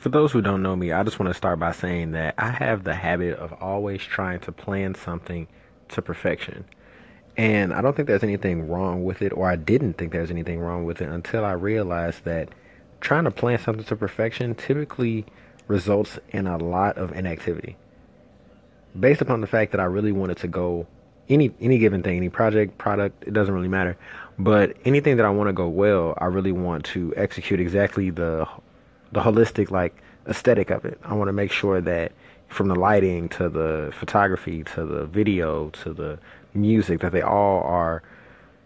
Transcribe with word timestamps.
For 0.00 0.08
those 0.08 0.32
who 0.32 0.40
don't 0.40 0.62
know 0.62 0.74
me, 0.74 0.92
I 0.92 1.02
just 1.02 1.18
want 1.18 1.28
to 1.28 1.36
start 1.36 1.58
by 1.58 1.72
saying 1.72 2.12
that 2.12 2.32
I 2.38 2.52
have 2.52 2.84
the 2.84 2.94
habit 2.94 3.38
of 3.38 3.52
always 3.60 4.00
trying 4.00 4.40
to 4.40 4.50
plan 4.50 4.94
something 4.94 5.46
to 5.88 6.00
perfection. 6.00 6.64
And 7.36 7.74
I 7.74 7.82
don't 7.82 7.94
think 7.94 8.08
there's 8.08 8.22
anything 8.22 8.66
wrong 8.66 9.04
with 9.04 9.20
it, 9.20 9.30
or 9.34 9.50
I 9.50 9.56
didn't 9.56 9.98
think 9.98 10.12
there's 10.12 10.30
anything 10.30 10.58
wrong 10.58 10.86
with 10.86 11.02
it 11.02 11.10
until 11.10 11.44
I 11.44 11.52
realized 11.52 12.24
that 12.24 12.48
trying 13.02 13.24
to 13.24 13.30
plan 13.30 13.58
something 13.58 13.84
to 13.84 13.94
perfection 13.94 14.54
typically 14.54 15.26
results 15.68 16.18
in 16.30 16.46
a 16.46 16.56
lot 16.56 16.96
of 16.96 17.12
inactivity. 17.12 17.76
Based 18.98 19.20
upon 19.20 19.42
the 19.42 19.46
fact 19.46 19.70
that 19.72 19.82
I 19.82 19.84
really 19.84 20.12
wanted 20.12 20.38
to 20.38 20.48
go 20.48 20.86
any 21.28 21.52
any 21.60 21.76
given 21.76 22.02
thing, 22.02 22.16
any 22.16 22.30
project, 22.30 22.78
product, 22.78 23.24
it 23.26 23.34
doesn't 23.34 23.52
really 23.52 23.68
matter. 23.68 23.98
But 24.38 24.78
anything 24.86 25.18
that 25.18 25.26
I 25.26 25.30
want 25.30 25.48
to 25.48 25.52
go 25.52 25.68
well, 25.68 26.14
I 26.16 26.24
really 26.24 26.52
want 26.52 26.86
to 26.86 27.12
execute 27.18 27.60
exactly 27.60 28.08
the 28.08 28.48
the 29.12 29.20
holistic 29.20 29.70
like 29.70 30.02
aesthetic 30.26 30.70
of 30.70 30.84
it. 30.84 30.98
I 31.04 31.14
want 31.14 31.28
to 31.28 31.32
make 31.32 31.50
sure 31.50 31.80
that 31.80 32.12
from 32.48 32.68
the 32.68 32.74
lighting 32.74 33.28
to 33.28 33.48
the 33.48 33.92
photography 33.96 34.64
to 34.64 34.84
the 34.84 35.06
video 35.06 35.70
to 35.70 35.92
the 35.92 36.18
music 36.52 37.00
that 37.00 37.12
they 37.12 37.22
all 37.22 37.62
are 37.62 38.02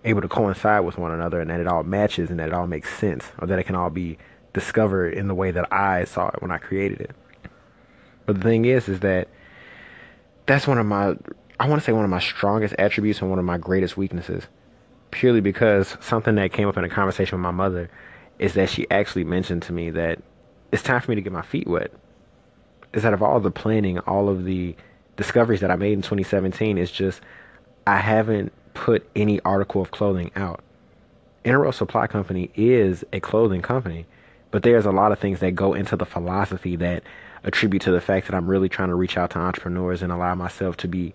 able 0.04 0.22
to 0.22 0.28
coincide 0.28 0.84
with 0.84 0.98
one 0.98 1.12
another 1.12 1.40
and 1.40 1.50
that 1.50 1.60
it 1.60 1.66
all 1.66 1.82
matches 1.82 2.30
and 2.30 2.38
that 2.40 2.48
it 2.48 2.54
all 2.54 2.66
makes 2.66 2.92
sense 2.98 3.24
or 3.38 3.46
that 3.46 3.58
it 3.58 3.64
can 3.64 3.74
all 3.74 3.90
be 3.90 4.18
discovered 4.52 5.14
in 5.14 5.28
the 5.28 5.34
way 5.34 5.50
that 5.50 5.70
I 5.72 6.04
saw 6.04 6.28
it 6.28 6.40
when 6.40 6.50
I 6.50 6.58
created 6.58 7.00
it. 7.00 7.10
But 8.26 8.36
the 8.36 8.42
thing 8.42 8.64
is 8.64 8.88
is 8.88 9.00
that 9.00 9.28
that's 10.46 10.66
one 10.66 10.78
of 10.78 10.86
my 10.86 11.16
I 11.60 11.68
want 11.68 11.80
to 11.80 11.84
say 11.84 11.92
one 11.92 12.04
of 12.04 12.10
my 12.10 12.20
strongest 12.20 12.74
attributes 12.78 13.20
and 13.20 13.30
one 13.30 13.38
of 13.38 13.44
my 13.44 13.58
greatest 13.58 13.96
weaknesses. 13.96 14.44
Purely 15.10 15.40
because 15.40 15.96
something 16.00 16.34
that 16.34 16.52
came 16.52 16.68
up 16.68 16.76
in 16.76 16.84
a 16.84 16.88
conversation 16.88 17.38
with 17.38 17.42
my 17.42 17.52
mother 17.52 17.88
is 18.38 18.54
that 18.54 18.68
she 18.68 18.90
actually 18.90 19.24
mentioned 19.24 19.62
to 19.62 19.72
me 19.72 19.90
that 19.90 20.20
it's 20.74 20.82
time 20.82 21.00
for 21.00 21.12
me 21.12 21.14
to 21.14 21.20
get 21.20 21.32
my 21.32 21.42
feet 21.42 21.68
wet. 21.68 21.92
Is 22.92 23.04
that 23.04 23.14
of 23.14 23.22
all 23.22 23.38
the 23.38 23.52
planning, 23.52 24.00
all 24.00 24.28
of 24.28 24.44
the 24.44 24.74
discoveries 25.16 25.60
that 25.60 25.70
I 25.70 25.76
made 25.76 25.92
in 25.92 26.02
2017 26.02 26.78
is 26.78 26.90
just 26.90 27.20
I 27.86 27.98
haven't 27.98 28.52
put 28.74 29.08
any 29.14 29.38
article 29.42 29.80
of 29.80 29.92
clothing 29.92 30.32
out. 30.34 30.64
Enaroux 31.44 31.72
Supply 31.72 32.08
Company 32.08 32.50
is 32.56 33.04
a 33.12 33.20
clothing 33.20 33.62
company, 33.62 34.04
but 34.50 34.64
there's 34.64 34.84
a 34.84 34.90
lot 34.90 35.12
of 35.12 35.20
things 35.20 35.38
that 35.38 35.54
go 35.54 35.74
into 35.74 35.94
the 35.94 36.04
philosophy 36.04 36.74
that 36.74 37.04
attribute 37.44 37.82
to 37.82 37.92
the 37.92 38.00
fact 38.00 38.26
that 38.26 38.34
I'm 38.34 38.48
really 38.48 38.68
trying 38.68 38.88
to 38.88 38.96
reach 38.96 39.16
out 39.16 39.30
to 39.30 39.38
entrepreneurs 39.38 40.02
and 40.02 40.10
allow 40.10 40.34
myself 40.34 40.76
to 40.78 40.88
be 40.88 41.14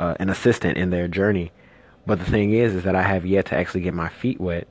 uh, 0.00 0.16
an 0.18 0.28
assistant 0.28 0.76
in 0.76 0.90
their 0.90 1.06
journey. 1.06 1.52
But 2.04 2.18
the 2.18 2.24
thing 2.24 2.52
is, 2.52 2.74
is 2.74 2.82
that 2.82 2.96
I 2.96 3.02
have 3.02 3.24
yet 3.24 3.46
to 3.46 3.56
actually 3.56 3.82
get 3.82 3.94
my 3.94 4.08
feet 4.08 4.40
wet 4.40 4.66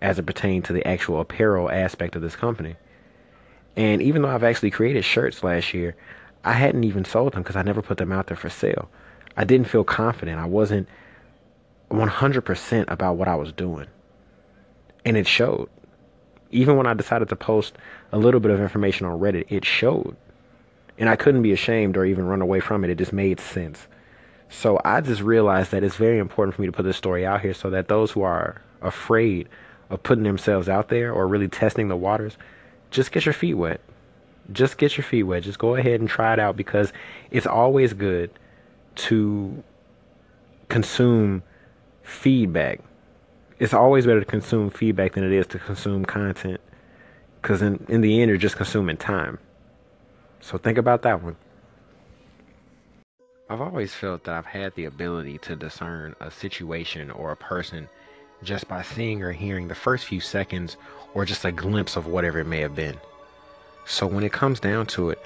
as 0.00 0.20
it 0.20 0.26
pertains 0.26 0.66
to 0.66 0.72
the 0.72 0.86
actual 0.86 1.20
apparel 1.20 1.68
aspect 1.68 2.14
of 2.14 2.22
this 2.22 2.36
company. 2.36 2.76
And 3.76 4.00
even 4.00 4.22
though 4.22 4.28
I've 4.28 4.44
actually 4.44 4.70
created 4.70 5.04
shirts 5.04 5.44
last 5.44 5.74
year, 5.74 5.94
I 6.44 6.52
hadn't 6.52 6.84
even 6.84 7.04
sold 7.04 7.34
them 7.34 7.42
because 7.42 7.56
I 7.56 7.62
never 7.62 7.82
put 7.82 7.98
them 7.98 8.12
out 8.12 8.28
there 8.28 8.36
for 8.36 8.48
sale. 8.48 8.88
I 9.36 9.44
didn't 9.44 9.68
feel 9.68 9.84
confident. 9.84 10.38
I 10.38 10.46
wasn't 10.46 10.88
100% 11.90 12.84
about 12.88 13.16
what 13.16 13.28
I 13.28 13.34
was 13.34 13.52
doing. 13.52 13.86
And 15.04 15.16
it 15.16 15.26
showed. 15.26 15.68
Even 16.50 16.76
when 16.76 16.86
I 16.86 16.94
decided 16.94 17.28
to 17.28 17.36
post 17.36 17.76
a 18.12 18.18
little 18.18 18.40
bit 18.40 18.50
of 18.50 18.60
information 18.60 19.06
on 19.06 19.20
Reddit, 19.20 19.46
it 19.48 19.64
showed. 19.64 20.16
And 20.98 21.08
I 21.08 21.16
couldn't 21.16 21.42
be 21.42 21.52
ashamed 21.52 21.96
or 21.96 22.06
even 22.06 22.24
run 22.24 22.40
away 22.40 22.60
from 22.60 22.82
it. 22.84 22.90
It 22.90 22.98
just 22.98 23.12
made 23.12 23.40
sense. 23.40 23.86
So 24.48 24.80
I 24.84 25.00
just 25.00 25.20
realized 25.20 25.72
that 25.72 25.84
it's 25.84 25.96
very 25.96 26.18
important 26.18 26.54
for 26.54 26.62
me 26.62 26.68
to 26.68 26.72
put 26.72 26.84
this 26.84 26.96
story 26.96 27.26
out 27.26 27.42
here 27.42 27.52
so 27.52 27.68
that 27.70 27.88
those 27.88 28.12
who 28.12 28.22
are 28.22 28.62
afraid 28.80 29.48
of 29.90 30.02
putting 30.02 30.24
themselves 30.24 30.68
out 30.68 30.88
there 30.88 31.12
or 31.12 31.26
really 31.26 31.48
testing 31.48 31.88
the 31.88 31.96
waters 31.96 32.38
just 32.90 33.12
get 33.12 33.26
your 33.26 33.32
feet 33.32 33.54
wet. 33.54 33.80
Just 34.52 34.78
get 34.78 34.96
your 34.96 35.04
feet 35.04 35.24
wet. 35.24 35.42
Just 35.42 35.58
go 35.58 35.74
ahead 35.74 36.00
and 36.00 36.08
try 36.08 36.32
it 36.32 36.38
out 36.38 36.56
because 36.56 36.92
it's 37.30 37.46
always 37.46 37.92
good 37.92 38.30
to 38.96 39.62
consume 40.68 41.42
feedback. 42.02 42.80
It's 43.58 43.74
always 43.74 44.06
better 44.06 44.20
to 44.20 44.26
consume 44.26 44.70
feedback 44.70 45.14
than 45.14 45.24
it 45.24 45.32
is 45.32 45.46
to 45.48 45.58
consume 45.58 46.04
content 46.04 46.60
because 47.46 47.62
in, 47.62 47.84
in 47.88 48.00
the 48.00 48.20
end, 48.20 48.28
you're 48.28 48.38
just 48.38 48.56
consuming 48.56 48.96
time. 48.96 49.38
So 50.40 50.58
think 50.58 50.78
about 50.78 51.02
that 51.02 51.22
one. 51.22 51.36
I've 53.48 53.60
always 53.60 53.94
felt 53.94 54.24
that 54.24 54.34
I've 54.34 54.46
had 54.46 54.74
the 54.74 54.86
ability 54.86 55.38
to 55.38 55.54
discern 55.54 56.16
a 56.18 56.28
situation 56.28 57.08
or 57.12 57.30
a 57.30 57.36
person 57.36 57.88
just 58.42 58.68
by 58.68 58.82
seeing 58.82 59.22
or 59.22 59.32
hearing 59.32 59.68
the 59.68 59.74
first 59.74 60.04
few 60.04 60.20
seconds 60.20 60.76
or 61.14 61.24
just 61.24 61.44
a 61.44 61.52
glimpse 61.52 61.96
of 61.96 62.06
whatever 62.06 62.38
it 62.38 62.46
may 62.46 62.60
have 62.60 62.74
been. 62.74 62.98
So 63.86 64.06
when 64.06 64.24
it 64.24 64.32
comes 64.32 64.60
down 64.60 64.86
to 64.88 65.10
it, 65.10 65.22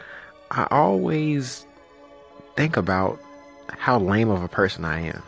I 0.50 0.66
always 0.70 1.66
think 2.56 2.76
about 2.76 3.20
how 3.68 3.98
lame 3.98 4.30
of 4.30 4.42
a 4.42 4.48
person 4.48 4.84
I 4.84 5.00
am. 5.00 5.22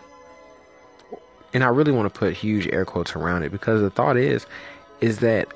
And 1.54 1.62
I 1.62 1.69
really 1.69 1.93
want 1.93 2.12
to 2.12 2.19
put 2.19 2.32
huge 2.34 2.66
air 2.69 2.84
quotes 2.84 3.15
around 3.15 3.43
it 3.43 3.53
because 3.53 3.81
the 3.81 3.91
thought 3.91 4.16
is 4.16 4.47
is 5.00 5.19
that 5.19 5.49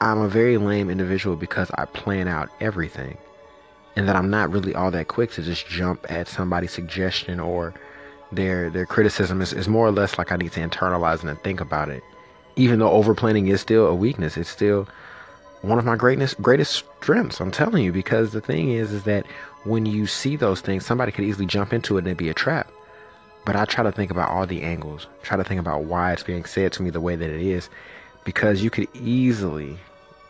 I'm 0.00 0.18
a 0.18 0.28
very 0.28 0.58
lame 0.58 0.90
individual 0.90 1.36
because 1.36 1.70
I 1.74 1.86
plan 1.86 2.28
out 2.28 2.48
everything. 2.60 3.16
And 3.96 4.08
that 4.08 4.14
I'm 4.14 4.30
not 4.30 4.50
really 4.50 4.74
all 4.74 4.92
that 4.92 5.08
quick 5.08 5.32
to 5.32 5.42
just 5.42 5.66
jump 5.66 6.06
at 6.08 6.28
somebody's 6.28 6.72
suggestion 6.72 7.40
or 7.40 7.74
their 8.32 8.70
their 8.70 8.86
criticism 8.86 9.40
is, 9.40 9.52
is 9.52 9.68
more 9.68 9.86
or 9.86 9.90
less 9.90 10.18
like 10.18 10.32
I 10.32 10.36
need 10.36 10.52
to 10.52 10.60
internalize 10.60 11.24
and 11.24 11.40
think 11.42 11.60
about 11.60 11.88
it. 11.88 12.02
Even 12.56 12.78
though 12.78 12.90
over 12.90 13.14
planning 13.14 13.48
is 13.48 13.60
still 13.60 13.86
a 13.86 13.94
weakness, 13.94 14.36
it's 14.36 14.50
still 14.50 14.88
one 15.62 15.78
of 15.78 15.84
my 15.84 15.96
greatest 15.96 16.40
greatest 16.40 16.84
strengths. 17.00 17.40
I'm 17.40 17.50
telling 17.50 17.84
you, 17.84 17.92
because 17.92 18.32
the 18.32 18.40
thing 18.40 18.70
is 18.70 18.92
is 18.92 19.04
that 19.04 19.26
when 19.64 19.86
you 19.86 20.06
see 20.06 20.36
those 20.36 20.60
things, 20.60 20.84
somebody 20.84 21.12
could 21.12 21.24
easily 21.24 21.46
jump 21.46 21.72
into 21.72 21.96
it 21.96 22.00
and 22.00 22.08
it'd 22.08 22.18
be 22.18 22.28
a 22.28 22.34
trap. 22.34 22.70
But 23.44 23.56
I 23.56 23.64
try 23.64 23.82
to 23.82 23.92
think 23.92 24.10
about 24.10 24.30
all 24.30 24.46
the 24.46 24.62
angles, 24.62 25.06
try 25.22 25.36
to 25.36 25.44
think 25.44 25.60
about 25.60 25.84
why 25.84 26.12
it's 26.12 26.22
being 26.22 26.44
said 26.44 26.72
to 26.74 26.82
me 26.82 26.90
the 26.90 27.00
way 27.00 27.16
that 27.16 27.30
it 27.30 27.40
is, 27.40 27.70
because 28.24 28.62
you 28.62 28.68
could 28.68 28.88
easily, 28.94 29.78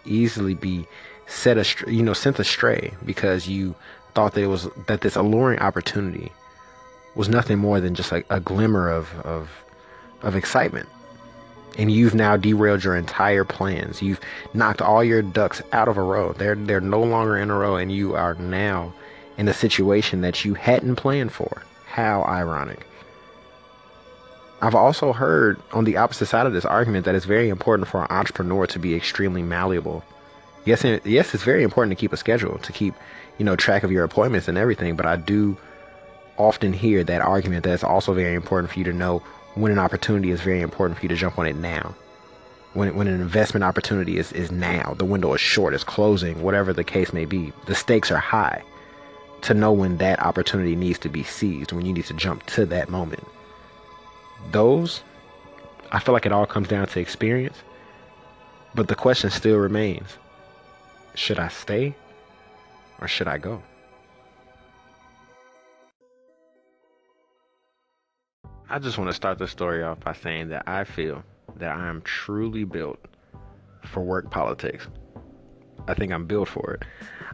easily 0.04 0.54
be 0.54 0.87
set 1.26 1.58
astray, 1.58 1.92
you 1.92 2.03
know, 2.03 2.12
sent 2.12 2.38
astray 2.38 2.94
because 3.04 3.48
you 3.48 3.75
thought 4.14 4.34
that 4.34 4.42
it 4.42 4.47
was 4.47 4.69
that 4.87 5.00
this 5.00 5.16
alluring 5.16 5.58
opportunity 5.58 6.32
was 7.14 7.28
nothing 7.28 7.58
more 7.58 7.80
than 7.80 7.94
just 7.94 8.12
like 8.12 8.26
a 8.30 8.41
glimmer 8.41 8.88
of, 8.88 9.14
of, 9.20 9.50
of 10.22 10.36
excitement. 10.36 10.88
And 11.78 11.92
you've 11.92 12.14
now 12.14 12.36
derailed 12.36 12.82
your 12.82 12.96
entire 12.96 13.44
plans. 13.44 14.02
You've 14.02 14.20
knocked 14.52 14.82
all 14.82 15.04
your 15.04 15.22
ducks 15.22 15.62
out 15.72 15.88
of 15.88 15.96
a 15.96 16.02
row. 16.02 16.32
They're 16.32 16.56
they're 16.56 16.80
no 16.80 17.00
longer 17.00 17.36
in 17.36 17.50
a 17.50 17.56
row, 17.56 17.76
and 17.76 17.92
you 17.92 18.16
are 18.16 18.34
now 18.34 18.92
in 19.36 19.46
a 19.46 19.54
situation 19.54 20.22
that 20.22 20.44
you 20.44 20.54
hadn't 20.54 20.96
planned 20.96 21.30
for. 21.32 21.62
How 21.86 22.24
ironic. 22.24 22.84
I've 24.60 24.75
also 24.75 25.12
heard 25.12 25.60
on 25.72 25.84
the 25.84 25.96
opposite 25.96 26.26
side 26.26 26.46
of 26.46 26.52
this 26.52 26.64
argument 26.64 27.04
that 27.04 27.14
it's 27.14 27.26
very 27.26 27.48
important 27.48 27.86
for 27.86 28.00
an 28.02 28.08
entrepreneur 28.10 28.66
to 28.66 28.78
be 28.78 28.94
extremely 28.94 29.42
malleable. 29.42 30.02
Yes, 30.64 30.84
yes, 31.04 31.32
it's 31.32 31.44
very 31.44 31.62
important 31.62 31.96
to 31.96 32.00
keep 32.00 32.12
a 32.12 32.16
schedule, 32.16 32.58
to 32.58 32.72
keep, 32.72 32.94
you 33.38 33.44
know, 33.44 33.54
track 33.54 33.84
of 33.84 33.92
your 33.92 34.02
appointments 34.02 34.48
and 34.48 34.58
everything. 34.58 34.96
But 34.96 35.06
I 35.06 35.14
do 35.14 35.56
often 36.38 36.72
hear 36.72 37.04
that 37.04 37.21
argument 37.21 37.65
that 37.65 37.75
it's 37.75 37.84
also 37.84 38.15
very 38.15 38.34
important 38.34 38.72
for 38.72 38.78
you 38.78 38.84
to 38.84 38.93
know 38.93 39.22
when 39.54 39.72
an 39.72 39.78
opportunity 39.78 40.31
is 40.31 40.41
very 40.41 40.60
important 40.60 40.99
for 40.99 41.04
you 41.04 41.09
to 41.09 41.16
jump 41.16 41.38
on 41.38 41.47
it 41.47 41.56
now. 41.56 41.94
When, 42.75 42.94
when 42.94 43.09
an 43.09 43.21
investment 43.21 43.65
opportunity 43.65 44.19
is, 44.19 44.32
is 44.32 44.53
now, 44.53 44.94
the 44.99 45.04
window 45.04 45.34
is 45.34 45.41
short, 45.41 45.75
it's 45.75 45.84
closing, 45.84 46.43
whatever 46.43 46.72
the 46.72 46.84
case 46.84 47.12
may 47.12 47.25
be, 47.25 47.53
the 47.66 47.75
stakes 47.75 48.10
are 48.10 48.19
high. 48.19 48.62
To 49.43 49.54
know 49.54 49.72
when 49.72 49.99
that 49.99 50.21
opportunity 50.21 50.76
needs 50.76 50.99
to 51.00 51.09
be 51.09 51.22
seized, 51.22 51.72
when 51.72 51.87
you 51.87 51.93
need 51.93 52.04
to 52.06 52.15
jump 52.15 52.44
to 52.47 52.66
that 52.66 52.88
moment. 52.88 53.25
Those, 54.53 55.03
I 55.93 55.99
feel 55.99 56.12
like 56.12 56.26
it 56.26 56.32
all 56.32 56.47
comes 56.47 56.69
down 56.69 56.87
to 56.88 57.00
experience. 57.00 57.56
But 58.75 58.88
the 58.88 58.94
question 58.94 59.31
still 59.31 59.56
remains 59.56 60.19
should 61.15 61.38
I 61.38 61.49
stay 61.49 61.96
or 63.00 63.08
should 63.08 63.26
I 63.26 63.38
go? 63.38 63.62
I 68.70 68.79
just 68.79 68.99
want 68.99 69.09
to 69.09 69.15
start 69.15 69.38
the 69.38 69.49
story 69.49 69.82
off 69.82 70.00
by 70.00 70.12
saying 70.12 70.50
that 70.50 70.65
I 70.69 70.85
feel 70.85 71.25
that 71.56 71.75
I 71.75 71.88
am 71.88 72.03
truly 72.03 72.65
built 72.65 72.99
for 73.82 74.03
work 74.03 74.31
politics. 74.31 74.87
I 75.87 75.94
think 75.94 76.12
I'm 76.12 76.26
built 76.26 76.49
for 76.49 76.75
it. 76.75 76.82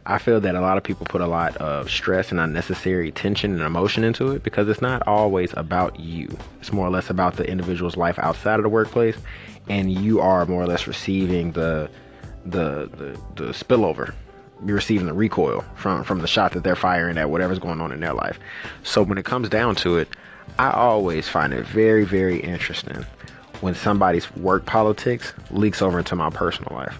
I 0.05 0.17
feel 0.17 0.39
that 0.39 0.55
a 0.55 0.61
lot 0.61 0.77
of 0.77 0.83
people 0.83 1.05
put 1.05 1.19
a 1.19 1.27
lot 1.27 1.57
of 1.57 1.91
stress 1.91 2.31
and 2.31 2.39
unnecessary 2.39 3.11
tension 3.11 3.51
and 3.51 3.61
emotion 3.61 4.05
into 4.05 4.31
it 4.31 4.43
because 4.43 4.69
it's 4.69 4.81
not 4.81 5.05
always 5.07 5.51
about 5.57 5.99
you. 5.99 6.29
It's 6.61 6.71
more 6.71 6.87
or 6.87 6.91
less 6.91 7.09
about 7.09 7.35
the 7.35 7.45
individual's 7.45 7.97
life 7.97 8.17
outside 8.19 8.59
of 8.59 8.63
the 8.63 8.69
workplace, 8.69 9.17
and 9.67 9.91
you 9.91 10.21
are 10.21 10.45
more 10.45 10.61
or 10.63 10.67
less 10.67 10.87
receiving 10.87 11.51
the 11.51 11.89
the 12.45 12.89
the, 12.95 13.19
the 13.43 13.51
spillover. 13.51 14.13
Receiving 14.65 15.05
the 15.05 15.13
recoil 15.13 15.63
from 15.75 16.03
from 16.03 16.19
the 16.19 16.27
shot 16.27 16.53
that 16.53 16.63
they're 16.63 16.75
firing 16.75 17.17
at 17.17 17.29
whatever's 17.29 17.59
going 17.59 17.79
on 17.79 17.91
in 17.91 17.99
their 17.99 18.13
life. 18.13 18.39
So 18.83 19.03
when 19.03 19.17
it 19.17 19.25
comes 19.25 19.47
down 19.47 19.75
to 19.75 19.97
it, 19.97 20.09
I 20.57 20.71
always 20.71 21.27
find 21.29 21.53
it 21.53 21.65
very, 21.67 22.03
very 22.03 22.39
interesting 22.39 23.05
when 23.61 23.75
somebody's 23.75 24.33
work 24.35 24.65
politics 24.65 25.33
leaks 25.51 25.81
over 25.81 25.99
into 25.99 26.15
my 26.15 26.29
personal 26.29 26.75
life. 26.75 26.99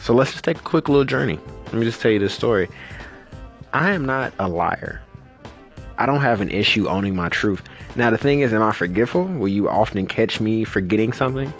So 0.00 0.14
let's 0.14 0.32
just 0.32 0.44
take 0.44 0.58
a 0.58 0.62
quick 0.62 0.88
little 0.88 1.04
journey. 1.04 1.38
Let 1.66 1.74
me 1.74 1.84
just 1.84 2.00
tell 2.00 2.10
you 2.10 2.18
this 2.18 2.34
story. 2.34 2.68
I 3.72 3.92
am 3.92 4.04
not 4.06 4.32
a 4.38 4.48
liar. 4.48 5.00
I 5.98 6.06
don't 6.06 6.20
have 6.20 6.40
an 6.40 6.50
issue 6.50 6.88
owning 6.88 7.16
my 7.16 7.28
truth. 7.30 7.62
Now, 7.94 8.10
the 8.10 8.18
thing 8.18 8.40
is, 8.40 8.52
am 8.52 8.62
I 8.62 8.72
forgetful? 8.72 9.24
Will 9.24 9.48
you 9.48 9.68
often 9.68 10.06
catch 10.06 10.40
me 10.40 10.64
forgetting 10.64 11.12
something? 11.12 11.52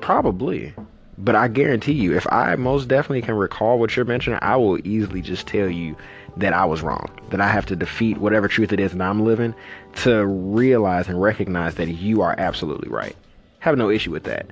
Probably. 0.00 0.74
But 1.16 1.36
I 1.36 1.48
guarantee 1.48 1.92
you, 1.92 2.16
if 2.16 2.26
I 2.32 2.56
most 2.56 2.88
definitely 2.88 3.22
can 3.22 3.34
recall 3.34 3.78
what 3.78 3.94
you're 3.94 4.04
mentioning, 4.04 4.38
I 4.42 4.56
will 4.56 4.84
easily 4.86 5.22
just 5.22 5.46
tell 5.46 5.68
you 5.68 5.96
that 6.36 6.52
I 6.52 6.64
was 6.64 6.82
wrong. 6.82 7.08
That 7.30 7.40
I 7.40 7.48
have 7.48 7.66
to 7.66 7.76
defeat 7.76 8.18
whatever 8.18 8.48
truth 8.48 8.72
it 8.72 8.80
is 8.80 8.92
that 8.92 9.00
I'm 9.00 9.24
living 9.24 9.54
to 9.96 10.26
realize 10.26 11.08
and 11.08 11.20
recognize 11.20 11.76
that 11.76 11.88
you 11.88 12.22
are 12.22 12.34
absolutely 12.38 12.88
right. 12.88 13.16
Have 13.60 13.78
no 13.78 13.90
issue 13.90 14.10
with 14.10 14.24
that. 14.24 14.50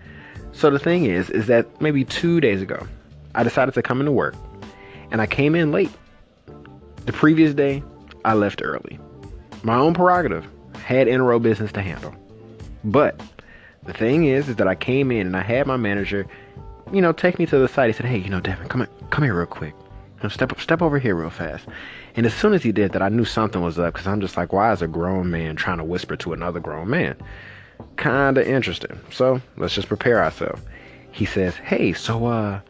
So 0.53 0.70
the 0.70 0.79
thing 0.79 1.06
is, 1.06 1.31
is 1.31 1.47
that 1.47 1.81
maybe 1.81 2.05
two 2.05 2.41
days 2.41 2.62
ago, 2.62 2.87
I 3.35 3.43
decided 3.43 3.75
to 3.75 3.82
come 3.82 4.00
into 4.00 4.12
work 4.12 4.35
and 5.11 5.20
I 5.20 5.26
came 5.26 5.55
in 5.55 5.73
late. 5.73 5.91
The 7.06 7.12
previous 7.12 7.55
day, 7.55 7.82
I 8.25 8.35
left 8.35 8.62
early. 8.62 9.00
My 9.64 9.76
own 9.76 9.94
prerogative 9.94 10.47
had 10.75 11.09
in 11.09 11.23
row 11.23 11.38
business 11.38 11.73
to 11.73 11.82
handle. 11.82 12.14
But 12.85 13.20
the 13.85 13.93
thing 13.93 14.25
is, 14.25 14.49
is 14.49 14.56
that 14.56 14.69
I 14.69 14.75
came 14.75 15.11
in 15.11 15.26
and 15.26 15.37
I 15.37 15.43
had 15.43 15.67
my 15.67 15.76
manager, 15.76 16.26
you 16.93 17.00
know, 17.00 17.12
take 17.12 17.39
me 17.39 17.47
to 17.47 17.59
the 17.59 17.69
side. 17.69 17.89
He 17.89 17.93
said, 17.93 18.06
"Hey, 18.06 18.19
you 18.19 18.29
know, 18.29 18.41
Devin, 18.41 18.69
come 18.69 18.87
come 19.11 19.25
here 19.25 19.35
real 19.35 19.47
quick. 19.47 19.75
You 20.19 20.25
know, 20.25 20.29
step 20.29 20.59
step 20.61 20.83
over 20.83 20.99
here 20.99 21.15
real 21.15 21.31
fast." 21.31 21.67
And 22.15 22.27
as 22.27 22.35
soon 22.35 22.53
as 22.53 22.62
he 22.62 22.73
did 22.73 22.93
that, 22.93 23.03
I 23.03 23.09
knew 23.09 23.25
something 23.25 23.62
was 23.62 23.79
up 23.79 23.94
because 23.94 24.06
I'm 24.06 24.21
just 24.21 24.37
like, 24.37 24.53
why 24.53 24.71
is 24.73 24.83
a 24.83 24.87
grown 24.87 25.31
man 25.31 25.56
trying 25.56 25.79
to 25.79 25.85
whisper 25.85 26.15
to 26.17 26.35
another 26.35 26.61
grown 26.61 26.91
man? 26.91 27.17
Kinda 27.97 28.47
interesting. 28.47 29.00
So 29.11 29.41
let's 29.56 29.75
just 29.75 29.89
prepare 29.89 30.23
ourselves. 30.23 30.62
He 31.11 31.25
says, 31.25 31.56
"Hey, 31.56 31.93
so 31.93 32.27
uh, 32.27 32.61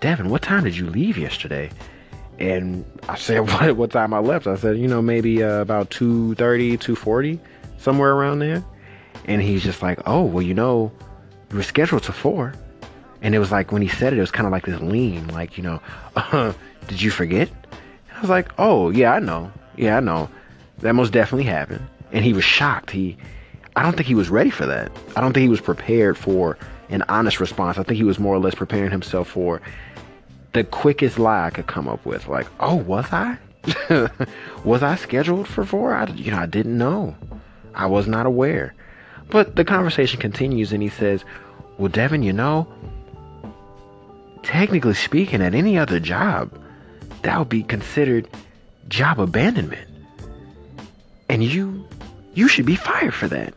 Devin, 0.00 0.30
what 0.30 0.42
time 0.42 0.64
did 0.64 0.76
you 0.76 0.88
leave 0.88 1.18
yesterday?" 1.18 1.70
And 2.38 2.84
I 3.08 3.16
said, 3.16 3.40
"What? 3.52 3.76
What 3.76 3.90
time 3.90 4.14
I 4.14 4.20
left?" 4.20 4.46
I 4.46 4.56
said, 4.56 4.78
"You 4.78 4.88
know, 4.88 5.02
maybe 5.02 5.42
uh, 5.42 5.60
about 5.60 5.90
2:30, 5.90 6.78
2:40, 6.78 7.38
somewhere 7.78 8.12
around 8.12 8.38
there." 8.38 8.62
And 9.24 9.42
he's 9.42 9.62
just 9.62 9.82
like, 9.82 9.98
"Oh, 10.06 10.22
well, 10.22 10.42
you 10.42 10.54
know, 10.54 10.92
you 11.50 11.56
were 11.56 11.62
scheduled 11.62 12.04
to 12.04 12.12
four. 12.12 12.54
And 13.22 13.34
it 13.34 13.38
was 13.38 13.50
like 13.50 13.72
when 13.72 13.82
he 13.82 13.88
said 13.88 14.12
it, 14.12 14.18
it 14.18 14.20
was 14.20 14.30
kind 14.30 14.46
of 14.46 14.52
like 14.52 14.66
this 14.66 14.80
lean, 14.80 15.26
like 15.28 15.56
you 15.56 15.62
know, 15.62 15.80
uh, 16.16 16.52
did 16.88 17.02
you 17.02 17.10
forget? 17.10 17.48
And 17.50 18.18
I 18.18 18.20
was 18.20 18.30
like, 18.30 18.52
"Oh, 18.58 18.90
yeah, 18.90 19.12
I 19.12 19.18
know. 19.18 19.52
Yeah, 19.76 19.96
I 19.96 20.00
know. 20.00 20.28
That 20.78 20.94
most 20.94 21.12
definitely 21.12 21.44
happened." 21.44 21.86
And 22.12 22.24
he 22.24 22.32
was 22.32 22.44
shocked. 22.44 22.90
He, 22.90 23.16
I 23.76 23.82
don't 23.82 23.94
think 23.94 24.06
he 24.06 24.14
was 24.14 24.30
ready 24.30 24.50
for 24.50 24.66
that. 24.66 24.90
I 25.16 25.20
don't 25.20 25.32
think 25.32 25.42
he 25.42 25.48
was 25.48 25.60
prepared 25.60 26.16
for 26.16 26.56
an 26.88 27.02
honest 27.08 27.40
response. 27.40 27.78
I 27.78 27.82
think 27.82 27.96
he 27.96 28.04
was 28.04 28.18
more 28.18 28.34
or 28.34 28.38
less 28.38 28.54
preparing 28.54 28.90
himself 28.90 29.28
for 29.28 29.60
the 30.52 30.64
quickest 30.64 31.18
lie 31.18 31.46
I 31.46 31.50
could 31.50 31.66
come 31.66 31.88
up 31.88 32.04
with. 32.06 32.28
Like, 32.28 32.46
oh, 32.60 32.76
was 32.76 33.06
I? 33.12 33.38
was 34.64 34.82
I 34.82 34.96
scheduled 34.96 35.46
for 35.46 35.64
four? 35.64 35.94
I, 35.94 36.06
you 36.06 36.30
know, 36.30 36.38
I 36.38 36.46
didn't 36.46 36.78
know. 36.78 37.14
I 37.74 37.86
was 37.86 38.06
not 38.06 38.26
aware. 38.26 38.74
But 39.30 39.56
the 39.56 39.64
conversation 39.64 40.20
continues, 40.20 40.72
and 40.72 40.82
he 40.82 40.88
says, 40.88 41.24
Well, 41.76 41.90
Devin, 41.90 42.22
you 42.22 42.32
know, 42.32 42.66
technically 44.48 44.94
speaking, 44.94 45.42
at 45.42 45.54
any 45.54 45.76
other 45.76 46.00
job, 46.00 46.50
that 47.22 47.38
would 47.38 47.50
be 47.50 47.62
considered 47.62 48.26
job 48.88 49.20
abandonment. 49.20 49.86
And 51.28 51.44
you 51.44 51.86
you 52.32 52.48
should 52.48 52.64
be 52.64 52.74
fired 52.74 53.12
for 53.12 53.28
that. 53.28 53.52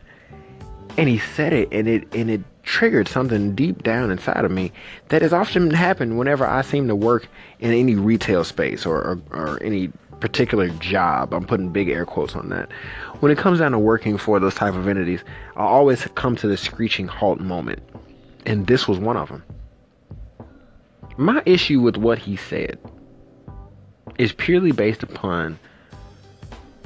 And 0.98 1.08
he 1.08 1.18
said 1.18 1.54
it 1.54 1.68
and 1.72 1.88
it 1.88 2.14
and 2.14 2.30
it 2.30 2.42
triggered 2.62 3.08
something 3.08 3.54
deep 3.54 3.82
down 3.82 4.10
inside 4.10 4.44
of 4.44 4.50
me 4.50 4.70
that 5.08 5.22
has 5.22 5.32
often 5.32 5.70
happened 5.70 6.18
whenever 6.18 6.46
I 6.46 6.60
seem 6.60 6.86
to 6.88 6.94
work 6.94 7.26
in 7.58 7.72
any 7.72 7.96
retail 7.96 8.44
space 8.44 8.84
or, 8.84 8.98
or, 8.98 9.20
or 9.30 9.62
any 9.62 9.88
particular 10.20 10.68
job. 10.68 11.32
I'm 11.32 11.46
putting 11.46 11.70
big 11.70 11.88
air 11.88 12.04
quotes 12.04 12.36
on 12.36 12.50
that. 12.50 12.70
When 13.20 13.32
it 13.32 13.38
comes 13.38 13.60
down 13.60 13.72
to 13.72 13.78
working 13.78 14.18
for 14.18 14.38
those 14.38 14.54
type 14.54 14.74
of 14.74 14.86
entities, 14.86 15.24
I 15.56 15.64
always 15.64 16.04
come 16.14 16.36
to 16.36 16.46
the 16.46 16.58
screeching 16.58 17.08
halt 17.08 17.40
moment. 17.40 17.80
And 18.44 18.66
this 18.66 18.86
was 18.86 18.98
one 18.98 19.16
of 19.16 19.30
them. 19.30 19.42
My 21.22 21.40
issue 21.46 21.78
with 21.78 21.96
what 21.96 22.18
he 22.18 22.34
said 22.34 22.80
is 24.18 24.32
purely 24.32 24.72
based 24.72 25.04
upon 25.04 25.56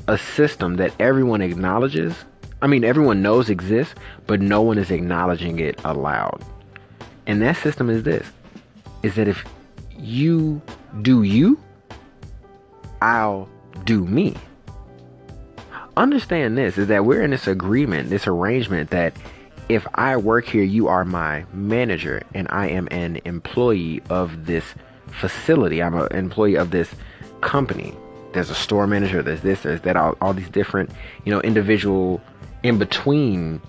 a 0.08 0.18
system 0.18 0.76
that 0.76 0.92
everyone 1.00 1.40
acknowledges. 1.40 2.14
I 2.60 2.66
mean, 2.66 2.84
everyone 2.84 3.22
knows 3.22 3.48
exists, 3.48 3.94
but 4.26 4.42
no 4.42 4.60
one 4.60 4.76
is 4.76 4.90
acknowledging 4.90 5.58
it 5.58 5.80
aloud. 5.86 6.44
And 7.26 7.40
that 7.40 7.56
system 7.56 7.88
is 7.88 8.02
this 8.02 8.30
is 9.02 9.14
that 9.14 9.26
if 9.26 9.42
you 9.98 10.60
do 11.00 11.22
you, 11.22 11.58
I'll 13.00 13.48
do 13.86 14.04
me. 14.04 14.36
Understand 15.96 16.58
this 16.58 16.76
is 16.76 16.88
that 16.88 17.06
we're 17.06 17.22
in 17.22 17.30
this 17.30 17.46
agreement, 17.46 18.10
this 18.10 18.26
arrangement 18.26 18.90
that 18.90 19.16
if 19.68 19.86
I 19.94 20.16
work 20.16 20.46
here, 20.46 20.62
you 20.62 20.88
are 20.88 21.04
my 21.04 21.44
manager 21.52 22.22
and 22.34 22.46
I 22.50 22.68
am 22.68 22.86
an 22.90 23.20
employee 23.24 24.02
of 24.10 24.46
this 24.46 24.64
facility. 25.08 25.82
I'm 25.82 25.94
an 25.94 26.12
employee 26.12 26.56
of 26.56 26.70
this 26.70 26.94
company. 27.40 27.94
There's 28.32 28.50
a 28.50 28.54
store 28.54 28.86
manager, 28.86 29.22
there's 29.22 29.40
this, 29.40 29.62
there's 29.62 29.80
that, 29.82 29.96
all, 29.96 30.16
all 30.20 30.34
these 30.34 30.48
different, 30.50 30.90
you 31.24 31.32
know, 31.32 31.40
individual 31.40 32.20
in 32.62 32.78
between, 32.78 33.60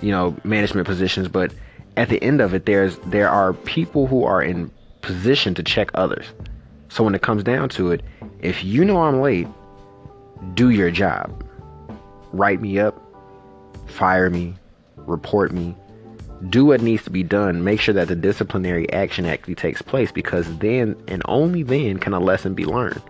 you 0.00 0.10
know, 0.10 0.36
management 0.44 0.86
positions. 0.86 1.28
But 1.28 1.52
at 1.96 2.08
the 2.08 2.22
end 2.22 2.40
of 2.40 2.54
it, 2.54 2.66
there's 2.66 2.96
there 3.06 3.28
are 3.28 3.52
people 3.52 4.06
who 4.06 4.24
are 4.24 4.42
in 4.42 4.70
position 5.02 5.54
to 5.54 5.62
check 5.62 5.90
others. 5.94 6.26
So 6.88 7.04
when 7.04 7.14
it 7.14 7.22
comes 7.22 7.42
down 7.42 7.68
to 7.70 7.90
it, 7.90 8.02
if 8.40 8.64
you 8.64 8.84
know 8.84 9.02
I'm 9.02 9.20
late, 9.20 9.48
do 10.54 10.70
your 10.70 10.90
job. 10.90 11.44
Write 12.32 12.60
me 12.60 12.78
up, 12.78 13.00
fire 13.86 14.30
me, 14.30 14.54
report 14.96 15.52
me, 15.52 15.76
do 16.50 16.66
what 16.66 16.82
needs 16.82 17.04
to 17.04 17.10
be 17.10 17.22
done. 17.22 17.64
Make 17.64 17.80
sure 17.80 17.94
that 17.94 18.08
the 18.08 18.16
disciplinary 18.16 18.90
action 18.92 19.26
actually 19.26 19.54
takes 19.54 19.82
place 19.82 20.12
because 20.12 20.58
then 20.58 20.96
and 21.08 21.22
only 21.26 21.62
then 21.62 21.98
can 21.98 22.12
a 22.12 22.20
lesson 22.20 22.54
be 22.54 22.64
learned. 22.64 23.02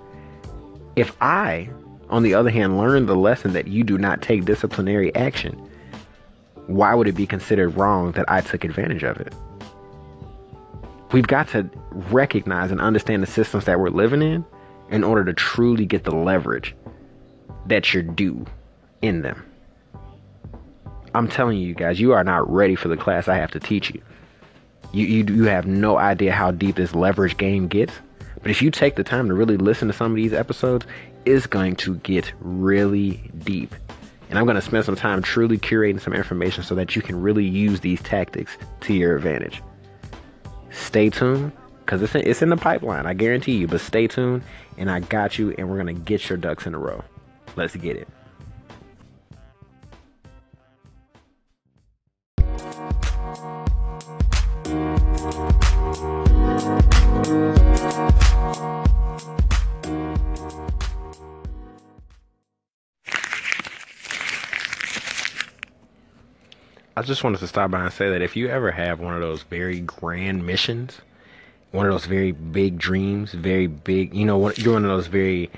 If 0.94 1.16
I, 1.20 1.68
on 2.08 2.22
the 2.22 2.34
other 2.34 2.50
hand, 2.50 2.78
learn 2.78 3.06
the 3.06 3.16
lesson 3.16 3.52
that 3.52 3.68
you 3.68 3.84
do 3.84 3.98
not 3.98 4.22
take 4.22 4.44
disciplinary 4.44 5.14
action, 5.14 5.54
why 6.66 6.94
would 6.94 7.08
it 7.08 7.12
be 7.12 7.26
considered 7.26 7.70
wrong 7.70 8.12
that 8.12 8.30
I 8.30 8.40
took 8.40 8.64
advantage 8.64 9.02
of 9.02 9.20
it? 9.20 9.34
We've 11.12 11.26
got 11.26 11.48
to 11.48 11.68
recognize 11.90 12.70
and 12.70 12.80
understand 12.80 13.22
the 13.22 13.28
systems 13.28 13.64
that 13.66 13.78
we're 13.78 13.90
living 13.90 14.22
in 14.22 14.44
in 14.90 15.04
order 15.04 15.24
to 15.24 15.32
truly 15.32 15.86
get 15.86 16.04
the 16.04 16.14
leverage 16.14 16.74
that 17.66 17.92
you're 17.92 18.02
due 18.02 18.44
in 19.02 19.22
them. 19.22 19.44
I'm 21.16 21.28
telling 21.28 21.58
you 21.58 21.74
guys, 21.74 21.98
you 22.00 22.12
are 22.12 22.24
not 22.24 22.50
ready 22.50 22.74
for 22.74 22.88
the 22.88 22.96
class 22.96 23.28
I 23.28 23.36
have 23.36 23.50
to 23.52 23.60
teach 23.60 23.90
you. 23.90 24.02
You, 24.92 25.06
you, 25.06 25.34
you 25.34 25.44
have 25.44 25.66
no 25.66 25.98
idea 25.98 26.32
how 26.32 26.50
deep 26.50 26.76
this 26.76 26.94
leverage 26.94 27.36
game 27.36 27.68
gets. 27.68 27.92
But 28.42 28.50
if 28.50 28.62
you 28.62 28.70
take 28.70 28.96
the 28.96 29.04
time 29.04 29.28
to 29.28 29.34
really 29.34 29.56
listen 29.56 29.88
to 29.88 29.94
some 29.94 30.12
of 30.12 30.16
these 30.16 30.32
episodes, 30.32 30.86
it's 31.24 31.46
going 31.46 31.76
to 31.76 31.96
get 31.96 32.32
really 32.40 33.30
deep. 33.38 33.74
And 34.28 34.38
I'm 34.38 34.44
going 34.44 34.56
to 34.56 34.62
spend 34.62 34.84
some 34.84 34.96
time 34.96 35.22
truly 35.22 35.58
curating 35.58 36.00
some 36.00 36.12
information 36.12 36.62
so 36.62 36.74
that 36.74 36.94
you 36.94 37.02
can 37.02 37.20
really 37.20 37.44
use 37.44 37.80
these 37.80 38.00
tactics 38.02 38.56
to 38.80 38.94
your 38.94 39.16
advantage 39.16 39.62
stay 40.76 41.10
tuned 41.10 41.52
because 41.84 42.02
it's 42.02 42.14
in, 42.14 42.26
it's 42.26 42.42
in 42.42 42.50
the 42.50 42.56
pipeline. 42.56 43.06
I 43.06 43.14
guarantee 43.14 43.56
you. 43.56 43.66
But 43.66 43.80
stay 43.80 44.06
tuned, 44.06 44.42
and 44.76 44.90
I 44.90 45.00
got 45.00 45.38
you, 45.38 45.54
and 45.56 45.68
we're 45.68 45.76
gonna 45.76 45.92
get 45.92 46.28
your 46.28 46.38
ducks 46.38 46.66
in 46.66 46.74
a 46.74 46.78
row. 46.78 47.02
Let's 47.56 47.74
get 47.76 47.96
it. 47.96 48.08
I 66.98 67.02
just 67.02 67.22
wanted 67.22 67.40
to 67.40 67.46
stop 67.46 67.70
by 67.70 67.84
and 67.84 67.92
say 67.92 68.08
that 68.08 68.22
if 68.22 68.36
you 68.36 68.48
ever 68.48 68.70
have 68.70 69.00
one 69.00 69.12
of 69.12 69.20
those 69.20 69.42
very 69.42 69.80
grand 69.80 70.46
missions, 70.46 70.98
one 71.70 71.84
of 71.84 71.92
those 71.92 72.06
very 72.06 72.32
big 72.32 72.78
dreams, 72.78 73.34
very 73.34 73.66
big, 73.66 74.14
you 74.14 74.24
know, 74.24 74.50
you're 74.52 74.72
one 74.72 74.84
of 74.84 74.88
those 74.90 75.06
very 75.06 75.50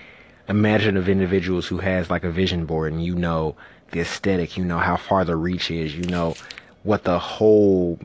imaginative 0.48 1.08
individuals 1.08 1.68
who 1.68 1.78
has 1.78 2.10
like 2.10 2.24
a 2.24 2.30
vision 2.30 2.66
board 2.66 2.92
and 2.92 3.04
you 3.04 3.14
know 3.14 3.54
the 3.92 4.00
aesthetic, 4.00 4.56
you 4.56 4.64
know 4.64 4.78
how 4.78 4.96
far 4.96 5.24
the 5.24 5.36
reach 5.36 5.70
is, 5.70 5.94
you 5.94 6.04
know 6.06 6.34
what 6.82 7.04
the 7.04 7.20
whole 7.20 8.00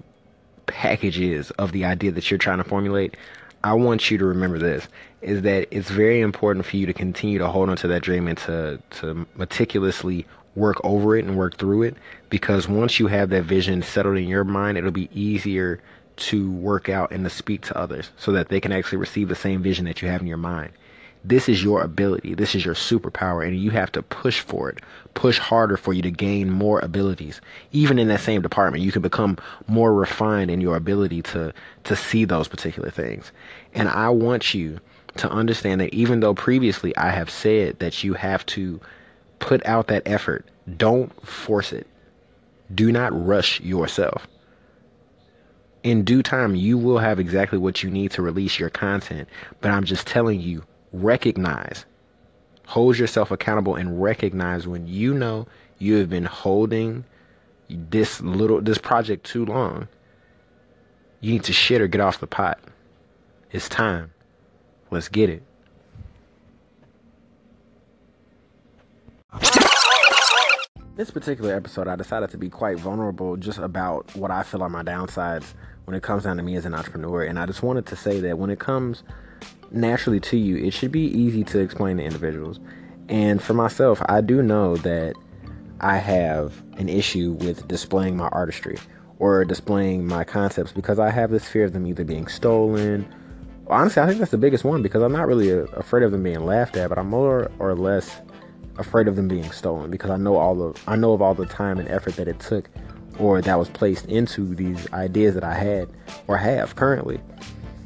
package 0.68 1.20
is 1.20 1.50
of 1.52 1.72
the 1.72 1.86
idea 1.86 2.12
that 2.12 2.30
you're 2.30 2.38
trying 2.38 2.60
to 2.60 2.64
formulate. 2.64 3.18
I 3.64 3.74
want 3.74 4.12
you 4.12 4.20
to 4.20 4.26
remember 4.26 4.60
this 4.60 4.88
is 5.22 5.42
that 5.42 5.68
it's 5.72 5.90
very 5.90 6.22
important 6.22 6.68
for 6.68 6.78
you 6.78 6.86
to 6.86 6.94
continue 6.94 7.40
to 7.40 7.48
hold 7.48 7.70
on 7.70 7.78
to 7.78 7.88
that 7.88 8.04
dream 8.04 8.28
and 8.28 8.38
to, 8.40 8.80
to 9.00 9.26
meticulously 9.36 10.28
work 10.56 10.80
over 10.84 11.18
it 11.18 11.26
and 11.26 11.38
work 11.38 11.58
through 11.58 11.84
it 11.84 11.96
because 12.30 12.68
once 12.68 13.00
you 13.00 13.08
have 13.08 13.30
that 13.30 13.44
vision 13.44 13.82
settled 13.82 14.18
in 14.18 14.28
your 14.28 14.44
mind, 14.44 14.78
it'll 14.78 14.92
be 14.92 15.10
easier 15.14 15.82
to 16.16 16.52
work 16.52 16.90
out 16.90 17.12
and 17.12 17.24
to 17.24 17.30
speak 17.30 17.62
to 17.62 17.78
others 17.78 18.12
so 18.18 18.32
that 18.32 18.50
they 18.50 18.60
can 18.60 18.72
actually 18.72 18.98
receive 18.98 19.30
the 19.30 19.36
same 19.36 19.64
vision 19.64 19.86
that 19.86 20.02
you 20.02 20.08
have 20.08 20.22
in 20.22 20.28
your 20.28 20.38
mind. 20.38 20.72
This 21.26 21.48
is 21.48 21.64
your 21.64 21.82
ability. 21.82 22.34
This 22.34 22.54
is 22.54 22.66
your 22.66 22.76
superpower, 22.76 23.48
and 23.48 23.58
you 23.58 23.72
have 23.72 23.92
to 23.94 24.02
push 24.04 24.42
for 24.42 24.70
it. 24.70 24.80
Push 25.14 25.40
harder 25.40 25.78
for 25.78 25.94
you 25.94 26.02
to 26.02 26.12
gain 26.12 26.50
more 26.50 26.82
abilities. 26.82 27.40
Even 27.72 27.98
in 27.98 28.10
that 28.10 28.20
same 28.20 28.42
department, 28.42 28.84
you 28.84 28.92
can 28.92 29.02
become 29.02 29.38
more 29.68 29.94
refined 29.94 30.52
in 30.52 30.60
your 30.60 30.76
ability 30.76 31.22
to 31.22 31.54
to 31.86 31.96
see 31.96 32.26
those 32.26 32.50
particular 32.50 32.90
things. 32.90 33.32
And 33.74 33.88
I 33.88 34.10
want 34.10 34.54
you 34.54 34.80
to 35.16 35.30
understand 35.30 35.80
that 35.80 35.94
even 35.94 36.20
though 36.20 36.34
previously 36.34 36.96
I 36.98 37.12
have 37.12 37.30
said 37.30 37.80
that 37.80 38.04
you 38.04 38.16
have 38.16 38.46
to 38.48 38.82
put 39.44 39.66
out 39.66 39.88
that 39.88 40.04
effort, 40.06 40.46
don't 40.78 41.12
force 41.26 41.74
it. 41.74 41.88
Do 42.74 42.92
not 42.92 43.12
rush 43.14 43.60
yourself 43.62 44.28
in 45.84 46.04
due 46.04 46.24
time, 46.24 46.56
you 46.56 46.78
will 46.78 46.98
have 46.98 47.20
exactly 47.20 47.60
what 47.60 47.84
you 47.84 47.90
need 47.90 48.12
to 48.12 48.22
release 48.22 48.58
your 48.58 48.70
content. 48.70 49.28
But 49.62 49.72
I'm 49.72 49.84
just 49.84 50.08
telling 50.08 50.40
you, 50.40 50.64
recognize, 50.94 51.86
hold 52.66 52.98
yourself 52.98 53.32
accountable, 53.32 53.76
and 53.76 54.02
recognize 54.02 54.66
when 54.66 54.88
you 54.88 55.14
know 55.14 55.46
you 55.80 55.96
have 55.96 56.10
been 56.10 56.26
holding 56.26 57.04
this 57.70 58.22
little 58.22 58.62
this 58.62 58.78
project 58.78 59.26
too 59.26 59.46
long. 59.46 59.88
You 61.20 61.34
need 61.34 61.44
to 61.46 61.54
shit 61.54 61.82
or 61.82 61.88
get 61.88 62.02
off 62.02 62.20
the 62.20 62.28
pot. 62.28 62.60
It's 63.52 63.70
time. 63.70 64.12
Let's 64.90 65.10
get 65.10 65.30
it. 65.30 65.44
This 70.96 71.10
particular 71.10 71.56
episode, 71.56 71.88
I 71.88 71.96
decided 71.96 72.30
to 72.30 72.38
be 72.38 72.50
quite 72.50 72.78
vulnerable 72.78 73.36
just 73.36 73.58
about 73.58 74.16
what 74.16 74.30
I 74.30 74.44
feel 74.44 74.62
are 74.62 74.70
my 74.70 74.84
downsides 74.84 75.56
when 75.86 75.98
it 75.98 76.04
comes 76.04 76.22
down 76.24 76.38
to 76.38 76.44
me 76.44 76.56
as 76.56 76.66
an 76.66 76.76
entrepreneur. 76.76 77.24
And 77.24 77.40
I 77.40 77.48
just 77.48 77.64
wanted 77.64 77.88
to 77.88 77.96
say 77.96 78.20
that 78.20 78.38
when 78.38 78.52
it 78.52 78.60
comes 78.60 79.02
naturally 79.72 80.20
to 80.20 80.38
you, 80.38 80.56
it 80.58 80.70
should 80.70 80.92
be 80.92 81.06
easy 81.06 81.44
to 81.46 81.58
explain 81.58 81.98
to 81.98 82.04
individuals. 82.04 82.60
And 83.10 83.42
for 83.42 83.56
myself, 83.56 84.04
I 84.06 84.22
do 84.22 84.44
know 84.44 84.76
that 84.78 85.16
I 85.80 85.98
have 85.98 86.62
an 86.78 86.90
issue 86.90 87.32
with 87.40 87.68
displaying 87.68 88.16
my 88.16 88.28
artistry 88.28 88.78
or 89.18 89.44
displaying 89.46 90.06
my 90.06 90.24
concepts 90.24 90.74
because 90.74 91.00
I 91.00 91.10
have 91.10 91.32
this 91.32 91.48
fear 91.48 91.66
of 91.66 91.74
them 91.74 91.88
either 91.88 92.04
being 92.04 92.28
stolen. 92.28 93.12
Honestly, 93.66 94.00
I 94.00 94.06
think 94.06 94.20
that's 94.20 94.30
the 94.30 94.38
biggest 94.38 94.64
one 94.64 94.84
because 94.84 95.02
I'm 95.02 95.12
not 95.12 95.26
really 95.26 95.50
afraid 95.50 96.04
of 96.04 96.12
them 96.12 96.22
being 96.22 96.46
laughed 96.46 96.78
at, 96.78 96.90
but 96.90 97.00
I'm 97.00 97.10
more 97.10 97.50
or 97.58 97.74
less 97.74 98.22
afraid 98.78 99.08
of 99.08 99.16
them 99.16 99.28
being 99.28 99.52
stolen 99.52 99.92
because 99.92 100.10
I 100.10 100.18
know 100.18 100.38
all 100.38 100.56
the 100.56 100.80
I 100.88 100.96
know 100.96 101.14
of 101.14 101.22
all 101.22 101.34
the 101.34 101.46
time 101.46 101.80
and 101.80 101.88
effort 101.90 102.16
that 102.16 102.28
it 102.28 102.40
took 102.40 102.70
or 103.20 103.42
that 103.42 103.60
was 103.60 103.70
placed 103.70 104.06
into 104.08 104.56
these 104.56 104.92
ideas 104.94 105.36
that 105.36 105.44
I 105.44 105.54
had 105.54 105.90
or 106.28 106.38
have 106.38 106.76
currently. 106.76 107.20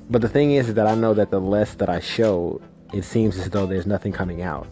But 0.10 0.22
the 0.22 0.30
thing 0.30 0.52
is, 0.54 0.70
is 0.70 0.76
that 0.76 0.88
I 0.88 0.96
know 0.96 1.14
that 1.14 1.32
the 1.32 1.42
less 1.42 1.76
that 1.76 1.90
I 1.90 2.00
show, 2.00 2.62
it 2.94 3.04
seems 3.04 3.38
as 3.38 3.50
though 3.50 3.66
there's 3.66 3.86
nothing 3.86 4.14
coming 4.14 4.42
out. 4.42 4.68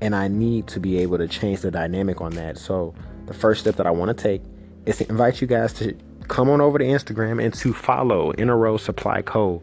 And 0.00 0.16
I 0.16 0.26
need 0.26 0.66
to 0.68 0.80
be 0.80 0.98
able 0.98 1.18
to 1.18 1.28
change 1.28 1.60
the 1.60 1.70
dynamic 1.70 2.20
on 2.20 2.32
that. 2.32 2.58
So 2.58 2.92
the 3.26 3.34
first 3.34 3.60
step 3.60 3.76
that 3.76 3.86
I 3.86 3.92
want 3.92 4.16
to 4.16 4.20
take 4.20 4.42
is 4.86 4.98
to 4.98 5.08
invite 5.08 5.40
you 5.40 5.46
guys 5.46 5.72
to 5.74 5.96
come 6.26 6.50
on 6.50 6.60
over 6.60 6.78
to 6.78 6.84
Instagram 6.84 7.42
and 7.42 7.54
to 7.54 7.72
follow 7.72 8.32
Enaroux 8.32 8.80
Supply 8.80 9.22
Co. 9.22 9.62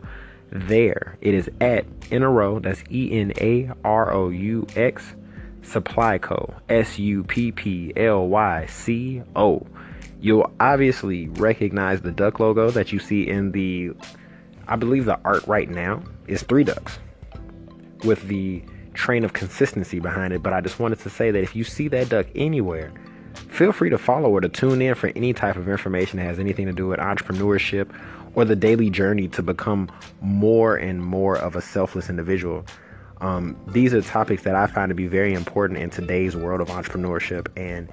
There 0.51 1.17
it 1.19 1.33
is 1.33 1.49
at 1.59 1.85
Enaroux. 2.09 2.61
That's 2.61 2.81
E 2.89 3.19
N 3.19 3.33
A 3.37 3.71
R 3.83 4.13
O 4.13 4.29
U 4.29 4.65
X 4.75 5.13
Supply 5.69 6.17
Co. 6.17 6.53
S 6.67 6.99
U 6.99 7.23
P 7.23 7.51
P 7.51 7.93
L 7.95 8.27
Y 8.27 8.65
C 8.67 9.21
O 9.35 9.65
you'll 10.21 10.51
obviously 10.59 11.27
recognize 11.29 12.01
the 12.01 12.11
duck 12.11 12.39
logo 12.39 12.69
that 12.71 12.91
you 12.91 12.99
see 12.99 13.27
in 13.27 13.51
the 13.51 13.91
I 14.67 14.75
believe 14.75 15.05
the 15.05 15.19
art 15.25 15.45
right 15.47 15.69
now 15.69 16.03
is 16.27 16.43
three 16.43 16.63
ducks 16.63 16.99
with 18.03 18.27
the 18.27 18.63
train 18.93 19.23
of 19.23 19.33
consistency 19.33 19.99
behind 19.99 20.31
it. 20.33 20.43
But 20.43 20.53
I 20.53 20.61
just 20.61 20.79
wanted 20.79 20.99
to 20.99 21.09
say 21.09 21.31
that 21.31 21.41
if 21.41 21.55
you 21.55 21.63
see 21.63 21.87
that 21.87 22.09
duck 22.09 22.27
anywhere, 22.35 22.91
feel 23.33 23.71
free 23.71 23.89
to 23.89 23.97
follow 23.97 24.29
or 24.29 24.41
to 24.41 24.49
tune 24.49 24.81
in 24.81 24.93
for 24.93 25.11
any 25.15 25.33
type 25.33 25.55
of 25.55 25.67
information 25.67 26.17
that 26.17 26.25
has 26.25 26.37
anything 26.37 26.67
to 26.67 26.71
do 26.71 26.87
with 26.87 26.99
entrepreneurship 26.99 27.89
or 28.35 28.45
the 28.45 28.55
daily 28.55 28.91
journey 28.91 29.27
to 29.29 29.41
become 29.41 29.89
more 30.21 30.75
and 30.75 31.03
more 31.03 31.35
of 31.35 31.55
a 31.55 31.61
selfless 31.61 32.09
individual. 32.09 32.63
Um, 33.21 33.55
these 33.67 33.93
are 33.93 34.01
topics 34.01 34.43
that 34.43 34.55
I 34.55 34.67
find 34.67 34.89
to 34.89 34.95
be 34.95 35.07
very 35.07 35.33
important 35.33 35.79
in 35.79 35.89
today's 35.89 36.35
world 36.35 36.61
of 36.61 36.69
entrepreneurship. 36.69 37.47
And 37.57 37.89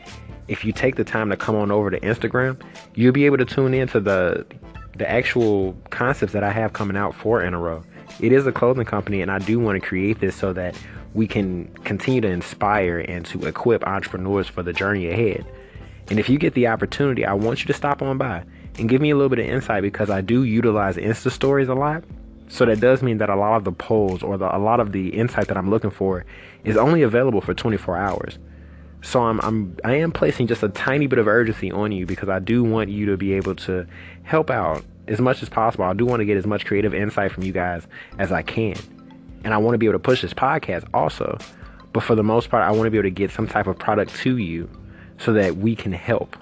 if 0.49 0.65
you 0.65 0.73
take 0.73 0.97
the 0.97 1.05
time 1.05 1.31
to 1.31 1.37
come 1.37 1.57
on 1.57 1.71
over 1.71 1.91
to 1.91 1.99
Instagram, 2.01 2.61
you'll 2.95 3.13
be 3.13 3.27
able 3.27 3.39
to 3.39 3.45
tune 3.45 3.75
into 3.75 4.01
the 4.01 4.47
the 4.97 5.11
actual 5.11 5.77
concepts 5.91 6.33
that 6.33 6.43
I 6.43 6.51
have 6.51 6.73
coming 6.73 6.97
out 6.97 7.15
for 7.15 7.43
Enaroux. 7.43 7.85
It 8.19 8.33
is 8.33 8.47
a 8.47 8.53
clothing 8.53 8.87
company, 8.87 9.21
and 9.21 9.31
I 9.31 9.39
do 9.39 9.59
want 9.59 9.81
to 9.81 9.87
create 9.87 10.21
this 10.21 10.35
so 10.35 10.55
that 10.55 10.75
we 11.13 11.27
can 11.27 11.69
continue 11.85 12.23
to 12.23 12.29
inspire 12.29 13.01
and 13.01 13.27
to 13.27 13.45
equip 13.47 13.87
entrepreneurs 13.87 14.49
for 14.49 14.63
the 14.63 14.73
journey 14.73 15.09
ahead. 15.09 15.45
And 16.09 16.19
if 16.19 16.31
you 16.31 16.39
get 16.39 16.55
the 16.55 16.69
opportunity, 16.69 17.27
I 17.27 17.35
want 17.35 17.61
you 17.61 17.67
to 17.67 17.75
stop 17.75 18.01
on 18.01 18.17
by 18.17 18.45
and 18.79 18.89
give 18.89 19.03
me 19.03 19.11
a 19.11 19.17
little 19.17 19.29
bit 19.29 19.39
of 19.39 19.47
insight 19.47 19.83
because 19.83 20.09
I 20.09 20.23
do 20.23 20.45
utilize 20.45 20.97
Insta 20.97 21.31
stories 21.31 21.69
a 21.69 21.75
lot. 21.75 22.05
So 22.49 22.65
that 22.67 22.81
does 22.81 23.03
mean 23.03 23.19
that 23.19 23.29
a 23.29 23.37
lot 23.37 23.57
of 23.57 23.65
the 23.65 23.73
polls 23.73 24.23
or 24.23 24.39
the, 24.39 24.55
a 24.55 24.59
lot 24.59 24.81
of 24.81 24.93
the 24.93 25.09
insight 25.09 25.49
that 25.49 25.57
I'm 25.57 25.69
looking 25.69 25.91
for 25.91 26.25
is 26.65 26.77
only 26.77 27.03
available 27.03 27.41
for 27.41 27.55
24 27.55 27.97
hours. 27.97 28.39
So 29.03 29.23
I'm 29.23 29.41
I'm 29.41 29.77
I 29.85 29.95
am 29.95 30.11
placing 30.11 30.47
just 30.47 30.63
a 30.63 30.69
tiny 30.69 31.07
bit 31.07 31.19
of 31.19 31.29
urgency 31.29 31.71
on 31.71 31.93
you 31.93 32.07
because 32.07 32.29
I 32.29 32.39
do 32.39 32.65
want 32.65 32.91
you 32.91 33.07
to 33.07 33.17
be 33.17 33.35
able 33.35 33.55
to 33.57 33.87
help 34.25 34.51
out 34.51 34.85
as 35.07 35.21
much 35.21 35.43
as 35.43 35.49
possible. 35.49 35.85
I 35.85 35.95
do 35.95 36.05
want 36.05 36.21
to 36.21 36.25
get 36.25 36.37
as 36.37 36.47
much 36.47 36.67
creative 36.67 36.95
insight 36.95 37.31
from 37.31 37.45
you 37.45 37.53
guys 37.53 37.87
as 38.19 38.33
I 38.33 38.43
can. 38.43 38.77
And 39.45 39.55
I 39.55 39.59
want 39.59 39.75
to 39.75 39.79
be 39.79 39.87
able 39.87 39.95
to 39.95 40.01
push 40.01 40.23
this 40.23 40.35
podcast 40.35 40.89
also. 40.93 41.39
But 41.93 42.03
for 42.03 42.15
the 42.15 42.25
most 42.25 42.51
part, 42.51 42.65
I 42.65 42.73
want 42.73 42.87
to 42.87 42.91
be 42.91 42.99
able 42.99 43.07
to 43.07 43.11
get 43.11 43.31
some 43.31 43.47
type 43.47 43.67
of 43.67 43.79
product 43.79 44.15
to 44.17 44.39
you 44.39 44.69
so 45.19 45.33
that 45.35 45.57
we 45.57 45.77
can 45.77 45.93
help. 45.93 46.37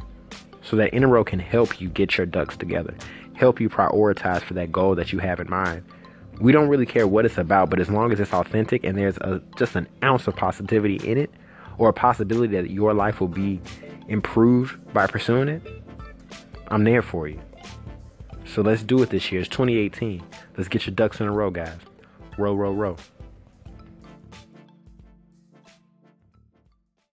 So 0.64 0.76
that 0.76 0.92
Enaroux 0.92 1.26
can 1.26 1.38
help 1.38 1.80
you 1.80 1.88
get 1.88 2.16
your 2.16 2.26
ducks 2.26 2.56
together, 2.56 2.94
help 3.34 3.60
you 3.60 3.68
prioritize 3.68 4.42
for 4.42 4.54
that 4.54 4.72
goal 4.72 4.94
that 4.94 5.12
you 5.12 5.18
have 5.18 5.38
in 5.38 5.48
mind. 5.50 5.84
We 6.40 6.52
don't 6.52 6.68
really 6.68 6.86
care 6.86 7.06
what 7.06 7.24
it's 7.24 7.38
about, 7.38 7.70
but 7.70 7.80
as 7.80 7.90
long 7.90 8.12
as 8.12 8.18
it's 8.18 8.32
authentic 8.32 8.82
and 8.82 8.98
there's 8.98 9.18
a, 9.18 9.42
just 9.56 9.76
an 9.76 9.86
ounce 10.02 10.26
of 10.26 10.34
positivity 10.34 10.96
in 11.08 11.18
it, 11.18 11.30
or 11.78 11.88
a 11.88 11.92
possibility 11.92 12.54
that 12.56 12.70
your 12.70 12.94
life 12.94 13.20
will 13.20 13.28
be 13.28 13.60
improved 14.08 14.92
by 14.92 15.06
pursuing 15.06 15.48
it, 15.48 15.62
I'm 16.68 16.84
there 16.84 17.02
for 17.02 17.28
you. 17.28 17.40
So 18.46 18.62
let's 18.62 18.82
do 18.82 19.02
it 19.02 19.10
this 19.10 19.30
year. 19.30 19.40
It's 19.40 19.50
2018. 19.50 20.22
Let's 20.56 20.68
get 20.68 20.86
your 20.86 20.94
ducks 20.94 21.20
in 21.20 21.26
a 21.26 21.32
row, 21.32 21.50
guys. 21.50 21.76
Row, 22.38 22.54
row, 22.54 22.72
row. 22.72 22.96